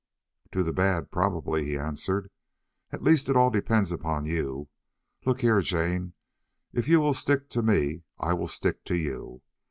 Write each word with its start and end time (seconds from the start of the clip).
"To 0.53 0.63
the 0.63 0.73
bad 0.73 1.11
probably," 1.11 1.63
he 1.63 1.77
answered. 1.77 2.31
"At 2.89 3.03
least 3.03 3.29
it 3.29 3.35
all 3.35 3.51
depends 3.51 3.91
upon 3.91 4.25
you. 4.25 4.67
Look 5.27 5.41
here, 5.41 5.61
Jane, 5.61 6.13
if 6.73 6.87
you 6.87 6.99
will 6.99 7.13
stick 7.13 7.49
to 7.51 7.61
me 7.61 8.01
I 8.17 8.33
will 8.33 8.47
stick 8.47 8.83
to 8.85 8.97
you. 8.97 9.43